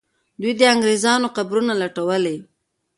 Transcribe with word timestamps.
دوی 0.41 0.53
د 0.59 0.61
انګریزانو 0.73 1.27
قبرونه 1.37 1.73
لټولې. 1.81 2.37